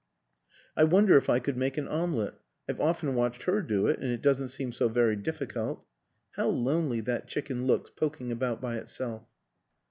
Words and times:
I 0.75 0.83
wonder 0.83 1.15
if 1.15 1.29
I 1.29 1.37
could 1.37 1.55
make 1.57 1.77
an 1.77 1.87
omelette 1.87 2.33
I've 2.67 2.81
often 2.81 3.13
watched 3.13 3.43
her 3.43 3.61
do 3.61 3.85
it, 3.85 3.99
and 3.99 4.09
it 4.11 4.23
doesn't 4.23 4.47
seem 4.47 4.71
so 4.71 4.89
very 4.89 5.15
difficult. 5.15 5.85
How 6.31 6.47
lonely 6.47 7.01
that 7.01 7.27
chicken 7.27 7.67
looks 7.67 7.91
poking 7.91 8.31
about 8.31 8.59
by 8.59 8.77
itself." 8.77 9.27